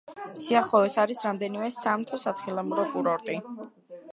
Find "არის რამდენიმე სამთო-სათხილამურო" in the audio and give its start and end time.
1.03-2.87